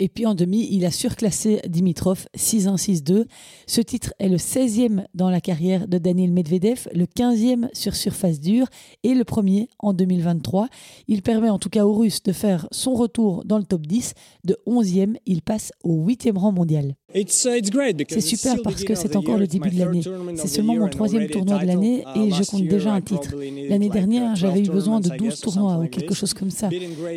[0.03, 3.27] Et puis en demi, il a surclassé Dimitrov 6-1, 6-2.
[3.67, 8.41] Ce titre est le 16e dans la carrière de Daniel Medvedev, le 15e sur surface
[8.41, 8.67] dure
[9.03, 10.69] et le premier en 2023.
[11.07, 14.15] Il permet en tout cas aux Russes de faire son retour dans le top 10.
[14.45, 16.97] De 11e, il passe au 8e rang mondial.
[17.13, 20.03] Uh, C'est super parce que c'est encore le début de l'année.
[20.37, 23.35] C'est seulement mon troisième tournoi de l'année uh, et je compte déjà un titre.
[23.69, 26.69] L'année dernière, j'avais eu besoin de 12 tournois ou quelque chose comme ça.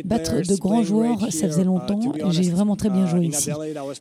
[0.04, 3.50] Battre de grands joueurs, ça faisait longtemps et j'ai vraiment très bien joué ici.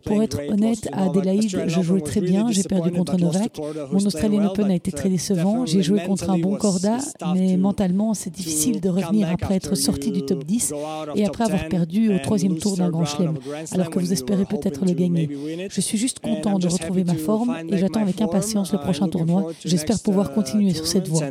[0.04, 2.48] Pour être honnête, à Adelaide, je jouais très bien.
[2.50, 3.60] J'ai perdu contre Novak.
[3.92, 5.66] Mon Australian Open a été très décevant.
[5.66, 6.98] J'ai joué contre un bon Corda,
[7.36, 10.74] mais mentalement, c'est difficile de revenir après être sorti du top 10
[11.16, 13.36] et après avoir perdu au troisième tour d'un grand chelem,
[13.72, 15.30] alors que vous espérez peut-être le gagner.
[15.70, 19.52] Je suis juste content de retrouver ma forme et j'attends avec impatience le prochain tournoi.
[19.64, 21.22] J'espère pouvoir uh, continuer sur cette voie.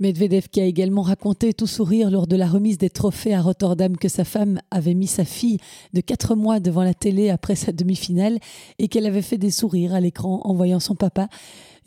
[0.00, 3.96] Medvedev qui a également raconté tout sourire lors de la remise des trophées à Rotterdam
[3.96, 5.58] que sa femme avait mis sa fille
[5.92, 8.38] de 4 mois devant la télé après sa demi-finale
[8.78, 11.28] et qu'elle avait fait des sourires à l'écran en voyant son papa.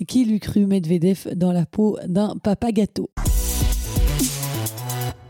[0.08, 3.10] Qui lui cru Medvedev dans la peau d'un papa gâteau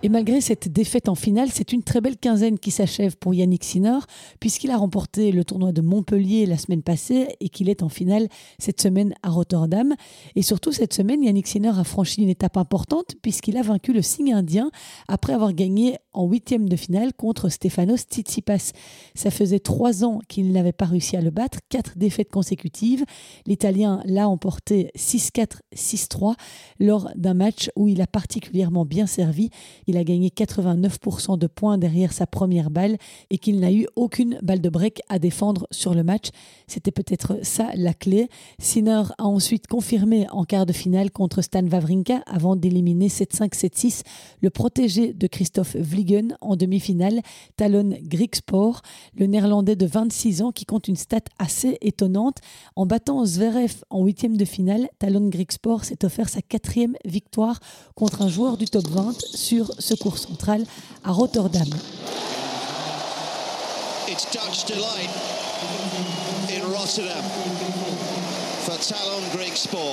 [0.05, 3.63] et malgré cette défaite en finale, c'est une très belle quinzaine qui s'achève pour Yannick
[3.63, 3.99] Sinner,
[4.41, 8.27] puisqu'il a remporté le tournoi de Montpellier la semaine passée et qu'il est en finale
[8.59, 9.95] cette semaine à Rotterdam.
[10.35, 14.01] Et surtout, cette semaine, Yannick Sinner a franchi une étape importante, puisqu'il a vaincu le
[14.01, 14.71] signe indien
[15.07, 18.73] après avoir gagné en huitième de finale contre Stefanos Tsitsipas.
[19.15, 23.05] Ça faisait trois ans qu'il n'avait pas réussi à le battre, quatre défaites consécutives.
[23.45, 26.35] L'Italien l'a emporté 6-4, 6-3
[26.81, 29.49] lors d'un match où il a particulièrement bien servi.
[29.97, 32.97] A gagné 89% de points derrière sa première balle
[33.29, 36.29] et qu'il n'a eu aucune balle de break à défendre sur le match.
[36.67, 38.29] C'était peut-être ça la clé.
[38.59, 44.03] Sinner a ensuite confirmé en quart de finale contre Stan Wawrinka avant d'éliminer 7-5, 7-6
[44.41, 47.21] le protégé de Christophe Vliegen en demi-finale,
[47.57, 48.81] Talon Grigspor,
[49.17, 52.37] le néerlandais de 26 ans qui compte une stat assez étonnante.
[52.75, 57.59] En battant Zverev en huitième de finale, Talon Grigspor s'est offert sa quatrième victoire
[57.95, 60.65] contre un joueur du top 20 sur ce cours central
[61.03, 61.67] à Rotterdam.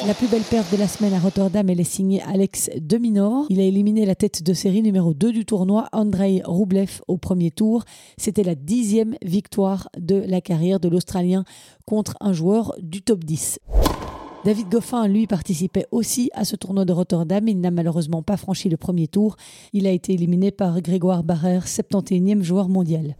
[0.06, 3.46] La plus belle perte de la semaine à Rotterdam, elle est signée Alex Deminor.
[3.50, 7.50] Il a éliminé la tête de série numéro 2 du tournoi, Andrei Rublev, au premier
[7.50, 7.84] tour.
[8.16, 11.44] C'était la dixième victoire de la carrière de l'Australien
[11.84, 13.58] contre un joueur du top 10.
[14.42, 17.46] David Goffin, lui, participait aussi à ce tournoi de Rotterdam.
[17.46, 19.36] Il n'a malheureusement pas franchi le premier tour.
[19.74, 23.16] Il a été éliminé par Grégoire Barrère, 71e joueur mondial.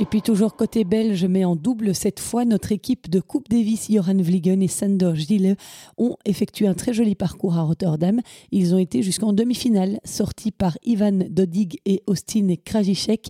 [0.00, 3.88] Et puis toujours côté belge, mets en double cette fois notre équipe de Coupe Davis,
[3.90, 5.56] Johan Vliegen et Sander Gille
[5.98, 8.20] ont effectué un très joli parcours à Rotterdam.
[8.50, 13.28] Ils ont été jusqu'en demi-finale, sortis par Ivan Dodig et Austin Krajicek,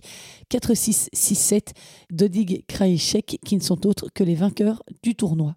[0.49, 1.73] 4-6, 6-7.
[2.09, 5.55] Dodig, Krajicek qui ne sont autres que les vainqueurs du tournoi.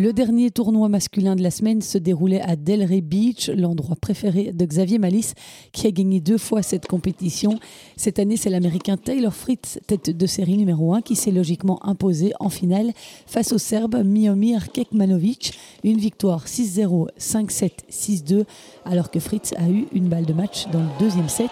[0.00, 4.64] Le dernier tournoi masculin de la semaine se déroulait à Delray Beach, l'endroit préféré de
[4.64, 5.34] Xavier Malice,
[5.72, 7.58] qui a gagné deux fois cette compétition.
[7.96, 12.32] Cette année, c'est l'Américain Taylor Fritz, tête de série numéro 1, qui s'est logiquement imposé
[12.38, 12.92] en finale
[13.26, 15.58] face au Serbe Miomir Kekmanovic.
[15.82, 18.44] Une victoire 6-0, 5-7, 6-2,
[18.84, 21.50] alors que Fritz a eu une balle de match dans le deuxième set.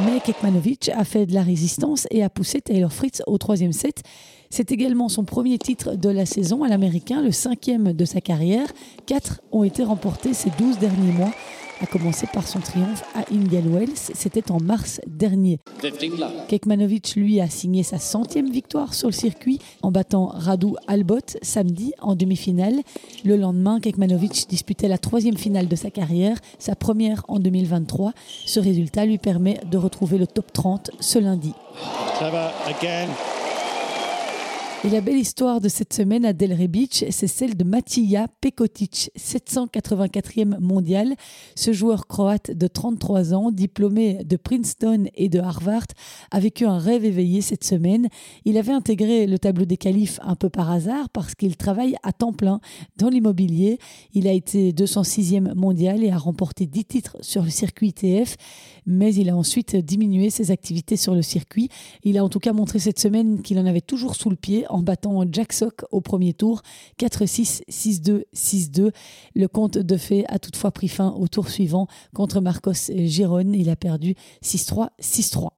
[0.00, 4.02] Mais Kekmanovic a fait de la résistance et a poussé Taylor Fritz au troisième set.
[4.48, 8.68] C'est également son premier titre de la saison à l'américain, le cinquième de sa carrière.
[9.06, 11.32] Quatre ont été remportés ces douze derniers mois
[11.82, 13.96] à commencer par son triomphe à Indian Wells.
[13.96, 15.58] C'était en mars dernier.
[16.48, 21.92] Kekmanovic, lui, a signé sa centième victoire sur le circuit en battant Radu Albot samedi
[22.00, 22.80] en demi-finale.
[23.24, 28.12] Le lendemain, Kekmanovic disputait la troisième finale de sa carrière, sa première en 2023.
[28.46, 31.52] Ce résultat lui permet de retrouver le top 30 ce lundi.
[34.84, 39.12] Et la belle histoire de cette semaine à Delray Beach, c'est celle de Matija Pekotic,
[39.16, 41.14] 784e mondial.
[41.54, 45.86] Ce joueur croate de 33 ans, diplômé de Princeton et de Harvard,
[46.32, 48.08] a vécu un rêve éveillé cette semaine.
[48.44, 52.12] Il avait intégré le tableau des qualifs un peu par hasard parce qu'il travaille à
[52.12, 52.58] temps plein
[52.96, 53.78] dans l'immobilier.
[54.14, 58.34] Il a été 206e mondial et a remporté 10 titres sur le circuit ITF,
[58.86, 61.68] mais il a ensuite diminué ses activités sur le circuit.
[62.02, 64.66] Il a en tout cas montré cette semaine qu'il en avait toujours sous le pied
[64.72, 66.62] en battant Jack Sock au premier tour
[66.98, 68.90] 4-6, 6-2, 6-2.
[69.34, 73.52] Le compte de fait a toutefois pris fin au tour suivant contre Marcos Giron.
[73.52, 75.50] Il a perdu 6-3, 6-3.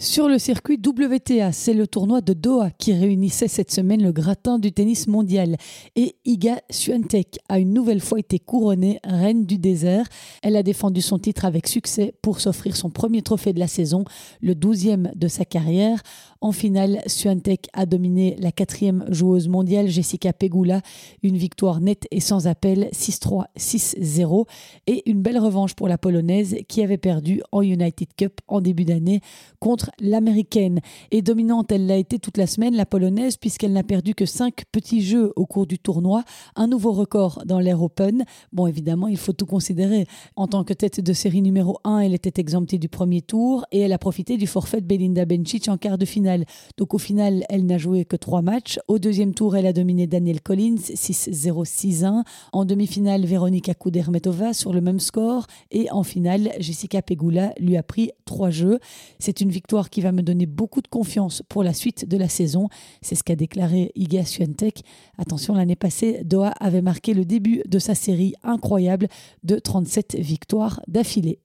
[0.00, 4.60] Sur le circuit WTA, c'est le tournoi de Doha qui réunissait cette semaine le gratin
[4.60, 5.56] du tennis mondial.
[5.96, 10.06] Et Iga Swiatek a une nouvelle fois été couronnée reine du désert.
[10.44, 14.04] Elle a défendu son titre avec succès pour s'offrir son premier trophée de la saison,
[14.40, 16.00] le douzième de sa carrière.
[16.40, 20.80] En finale, Swiatek a dominé la quatrième joueuse mondiale Jessica Pegula,
[21.24, 24.46] une victoire nette et sans appel 6-3, 6-0
[24.86, 28.84] et une belle revanche pour la polonaise qui avait perdu en United Cup en début
[28.84, 29.22] d'année
[29.58, 30.80] contre l'américaine.
[31.10, 34.64] Et dominante, elle l'a été toute la semaine, la polonaise, puisqu'elle n'a perdu que 5
[34.72, 36.24] petits jeux au cours du tournoi,
[36.56, 38.24] un nouveau record dans l'Air Open.
[38.52, 40.06] Bon, évidemment, il faut tout considérer.
[40.36, 43.80] En tant que tête de série numéro 1, elle était exemptée du premier tour et
[43.80, 46.44] elle a profité du forfait de Belinda Bencic en quart de finale.
[46.76, 48.78] Donc au final, elle n'a joué que trois matchs.
[48.88, 52.24] Au deuxième tour, elle a dominé Daniel Collins 6-0, 6-1.
[52.52, 55.46] En demi-finale, Véronika Kudermetova sur le même score.
[55.70, 58.78] Et en finale, Jessica Pegula lui a pris trois jeux.
[59.18, 62.28] C'est une victoire qui va me donner beaucoup de confiance pour la suite de la
[62.28, 62.68] saison.
[63.02, 64.82] C'est ce qu'a déclaré Iga Swiatek.
[65.16, 69.08] Attention, l'année passée, Doha avait marqué le début de sa série incroyable
[69.44, 71.38] de 37 victoires d'affilée.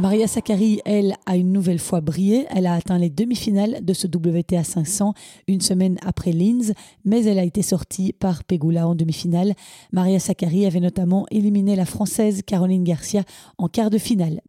[0.00, 2.46] Maria Sakkari, elle, a une nouvelle fois brillé.
[2.50, 5.14] Elle a atteint les demi-finales de ce WTA 500
[5.46, 9.54] une semaine après Linz, mais elle a été sortie par Pegula en demi-finale.
[9.92, 13.22] Maria Sakkari avait notamment éliminé la Française Caroline Garcia
[13.56, 14.40] en quart de finale.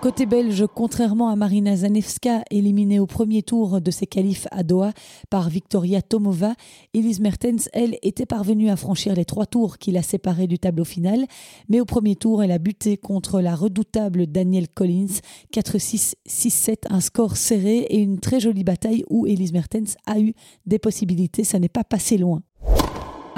[0.00, 4.92] Côté belge, contrairement à Marina Zanevska, éliminée au premier tour de ses qualifs à Doha
[5.28, 6.54] par Victoria Tomova,
[6.94, 10.84] Elise Mertens, elle, était parvenue à franchir les trois tours qui la séparaient du tableau
[10.84, 11.26] final,
[11.68, 15.18] mais au premier tour, elle a buté contre la redoutable Danielle Collins,
[15.52, 20.32] 4-6, 6-7, un score serré et une très jolie bataille où Elise Mertens a eu
[20.64, 22.40] des possibilités, ça n'est pas passé loin.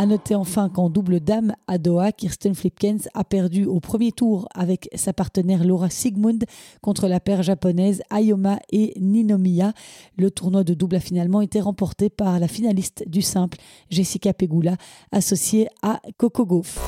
[0.00, 4.48] À noter enfin qu'en double dame à Doha, Kirsten Flipkens a perdu au premier tour
[4.54, 6.46] avec sa partenaire Laura Sigmund
[6.80, 9.74] contre la paire japonaise Ayoma et Ninomiya.
[10.16, 13.58] Le tournoi de double a finalement été remporté par la finaliste du simple
[13.90, 14.76] Jessica Pegula,
[15.12, 16.78] associée à Coco Gauff.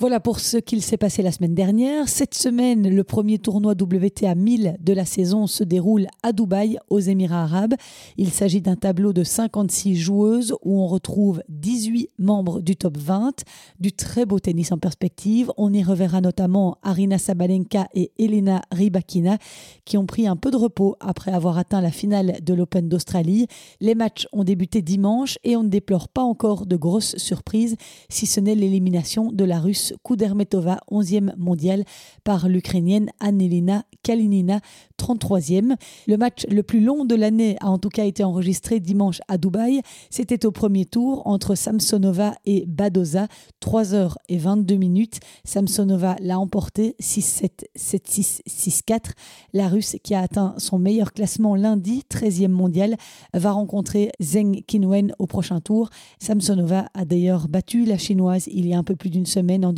[0.00, 2.08] Voilà pour ce qu'il s'est passé la semaine dernière.
[2.08, 7.00] Cette semaine, le premier tournoi WTA 1000 de la saison se déroule à Dubaï, aux
[7.00, 7.74] Émirats arabes.
[8.16, 13.44] Il s'agit d'un tableau de 56 joueuses où on retrouve 18 membres du top 20,
[13.78, 15.52] du très beau tennis en perspective.
[15.58, 19.36] On y reverra notamment Arina Sabalenka et Elena Rybakina
[19.84, 23.48] qui ont pris un peu de repos après avoir atteint la finale de l'Open d'Australie.
[23.82, 27.76] Les matchs ont débuté dimanche et on ne déplore pas encore de grosses surprises,
[28.08, 31.84] si ce n'est l'élimination de la Russe Kudermetova, 11e mondiale,
[32.24, 34.60] par l'Ukrainienne Annelina Kalinina,
[34.98, 35.76] 33e.
[36.06, 39.38] Le match le plus long de l'année a en tout cas été enregistré dimanche à
[39.38, 39.80] Dubaï.
[40.10, 43.28] C'était au premier tour entre Samsonova et Badoza,
[43.60, 45.20] 3 heures et 22 minutes.
[45.44, 49.12] Samsonova l'a emporté 6-7, 7-6, 6-4.
[49.52, 52.96] La Russe, qui a atteint son meilleur classement lundi, 13e mondial,
[53.34, 55.90] va rencontrer Zheng Qinwen au prochain tour.
[56.18, 59.72] Samsonova a d'ailleurs battu la Chinoise il y a un peu plus d'une semaine en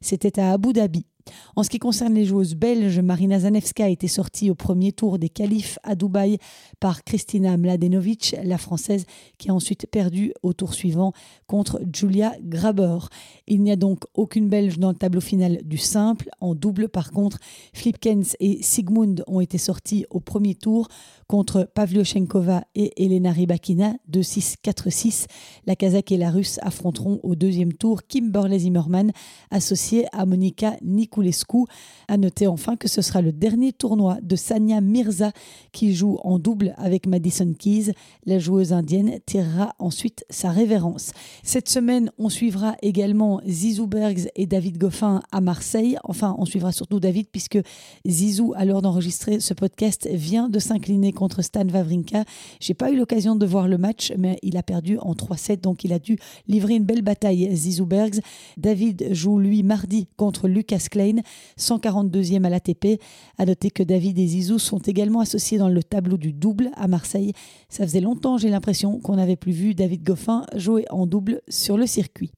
[0.00, 1.06] C'était à Abu Dhabi.
[1.56, 5.18] En ce qui concerne les joueuses belges, Marina Zanevska a été sortie au premier tour
[5.18, 6.38] des qualifs à Dubaï
[6.80, 9.06] par Kristina Mladenovic, la française,
[9.38, 11.12] qui a ensuite perdu au tour suivant
[11.46, 12.98] contre Julia Graber.
[13.46, 16.28] Il n'y a donc aucune belge dans le tableau final du simple.
[16.40, 17.38] En double, par contre,
[17.74, 20.88] Flipkens et Sigmund ont été sortis au premier tour
[21.28, 25.26] contre Pavlyuchenkova et Elena Rybakina 2-6, 4-6.
[25.66, 29.12] La Kazakh et la Russe affronteront au deuxième tour Kimberley Zimmerman,
[29.50, 30.76] associée à Monika
[31.12, 31.64] Niculescu.
[32.08, 35.32] À noter enfin que ce sera le dernier tournoi de Sania Mirza
[35.72, 37.92] qui joue en double avec Madison Keys.
[38.26, 41.12] La joueuse indienne tirera ensuite sa révérence.
[41.42, 45.96] Cette semaine, on suivra également Zizou Bergs et David Goffin à Marseille.
[46.04, 47.58] Enfin, on suivra surtout David puisque
[48.06, 52.24] Zizou, à l'heure d'enregistrer ce podcast, vient de s'incliner contre Stan Wawrinka.
[52.60, 55.84] J'ai pas eu l'occasion de voir le match, mais il a perdu en 3-7, donc
[55.84, 57.48] il a dû livrer une belle bataille.
[57.54, 58.20] Zizou Bergs.
[58.56, 61.22] David joue lui mardi contre Lucas Klein,
[61.58, 63.00] 142e à l'ATP.
[63.38, 66.88] À noter que David et Zizou sont également associés dans le tableau du double à
[66.88, 67.32] Marseille.
[67.68, 71.76] Ça faisait longtemps, j'ai l'impression, qu'on n'avait plus vu David Goffin jouer en double sur
[71.76, 72.30] le circuit.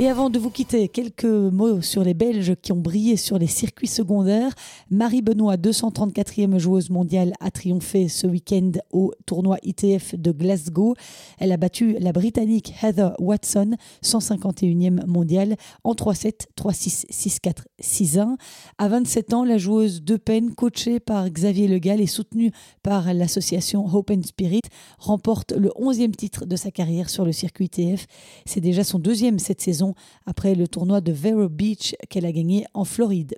[0.00, 3.46] Et avant de vous quitter, quelques mots sur les Belges qui ont brillé sur les
[3.46, 4.54] circuits secondaires.
[4.88, 10.94] Marie Benoît, 234e joueuse mondiale, a triomphé ce week-end au tournoi ITF de Glasgow.
[11.38, 18.36] Elle a battu la Britannique Heather Watson, 151e mondiale, en 3-7, 3-6, 6-4, 6-1.
[18.78, 23.84] À 27 ans, la joueuse de peine, coachée par Xavier Legal et soutenue par l'association
[23.84, 24.62] Hope and Spirit,
[24.96, 28.06] remporte le 11e titre de sa carrière sur le circuit ITF.
[28.46, 29.89] C'est déjà son deuxième cette saison
[30.26, 33.36] après le tournoi de Vero Beach qu'elle a gagné en Floride.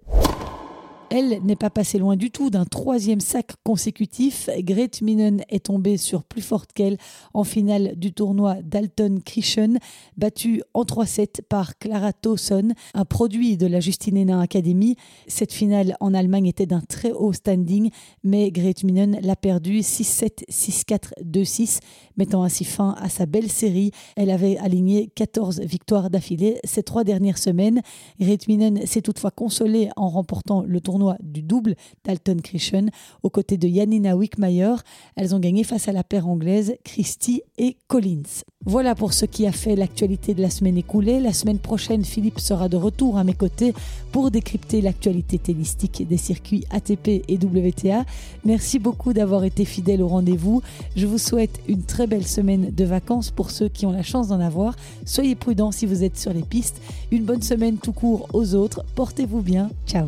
[1.15, 4.49] Elle n'est pas passée loin du tout d'un troisième sac consécutif.
[4.61, 6.97] Grete Minen est tombée sur plus forte qu'elle
[7.35, 9.75] en finale du tournoi Dalton Christian,
[10.17, 14.97] battue en 3-7 par Clara Towson, un produit de la Justinena Academy.
[15.27, 17.91] Cette finale en Allemagne était d'un très haut standing,
[18.25, 21.81] mais Grete Minen l'a perdue 6-7, 6-4, 2-6,
[22.17, 23.91] mettant ainsi fin à sa belle série.
[24.17, 27.83] Elle avait aligné 14 victoires d'affilée ces trois dernières semaines.
[28.19, 31.75] Grete Minen s'est toutefois consolée en remportant le tournoi du double
[32.05, 32.87] Dalton Christian
[33.23, 34.75] aux côtés de Janina Wickmeyer.
[35.17, 38.45] Elles ont gagné face à la paire anglaise Christie et Collins.
[38.65, 41.21] Voilà pour ce qui a fait l'actualité de la semaine écoulée.
[41.21, 43.75] La semaine prochaine, Philippe sera de retour à mes côtés
[44.13, 48.05] pour décrypter l'actualité tennistique des circuits ATP et WTA.
[48.45, 50.63] Merci beaucoup d'avoir été fidèle au rendez-vous.
[50.95, 54.29] Je vous souhaite une très belle semaine de vacances pour ceux qui ont la chance
[54.29, 54.77] d'en avoir.
[55.05, 56.81] Soyez prudents si vous êtes sur les pistes.
[57.11, 58.85] Une bonne semaine tout court aux autres.
[58.95, 59.71] Portez-vous bien.
[59.87, 60.07] Ciao.